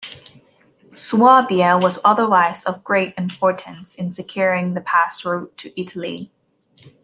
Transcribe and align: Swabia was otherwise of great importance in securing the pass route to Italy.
Swabia 0.95 1.79
was 1.79 1.99
otherwise 2.03 2.65
of 2.65 2.83
great 2.83 3.13
importance 3.19 3.93
in 3.93 4.11
securing 4.11 4.73
the 4.73 4.81
pass 4.81 5.23
route 5.23 5.55
to 5.57 5.79
Italy. 5.79 6.31